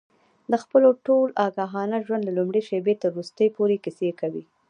[0.51, 4.43] د خپل ټول آګاهانه ژوند له لومړۍ شېبې تر وروستۍ پورې کیسې کوي.